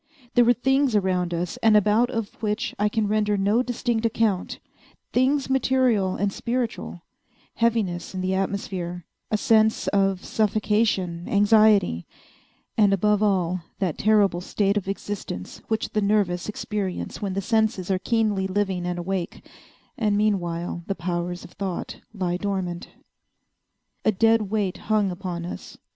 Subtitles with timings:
[0.33, 5.47] There were things around us and about of which I can render no distinct account—things
[5.47, 14.87] material and spiritual—heaviness in the atmosphere—a sense of suffocation—anxiety—and, above all, that terrible state of
[14.87, 19.47] existence which the nervous experience when the senses are keenly living and awake,
[19.99, 22.89] and meanwhile the powers of thought lie dormant.
[24.03, 25.77] A dead weight hung upon us.